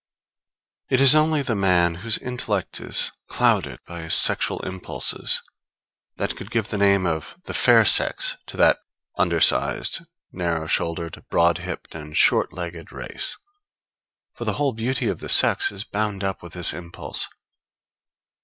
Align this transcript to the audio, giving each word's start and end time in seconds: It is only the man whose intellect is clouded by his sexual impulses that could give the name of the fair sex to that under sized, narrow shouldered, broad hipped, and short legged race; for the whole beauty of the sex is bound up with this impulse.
It 0.89 0.99
is 0.99 1.13
only 1.13 1.43
the 1.43 1.53
man 1.53 1.93
whose 2.01 2.17
intellect 2.17 2.79
is 2.79 3.11
clouded 3.29 3.77
by 3.85 4.01
his 4.01 4.15
sexual 4.15 4.57
impulses 4.61 5.43
that 6.15 6.35
could 6.35 6.49
give 6.49 6.69
the 6.69 6.79
name 6.79 7.05
of 7.05 7.39
the 7.43 7.53
fair 7.53 7.85
sex 7.85 8.35
to 8.47 8.57
that 8.57 8.79
under 9.19 9.39
sized, 9.39 10.01
narrow 10.31 10.65
shouldered, 10.65 11.23
broad 11.29 11.59
hipped, 11.59 11.93
and 11.93 12.17
short 12.17 12.51
legged 12.51 12.91
race; 12.91 13.37
for 14.33 14.43
the 14.43 14.53
whole 14.53 14.73
beauty 14.73 15.07
of 15.07 15.19
the 15.19 15.29
sex 15.29 15.71
is 15.71 15.83
bound 15.83 16.23
up 16.23 16.41
with 16.41 16.53
this 16.53 16.73
impulse. 16.73 17.27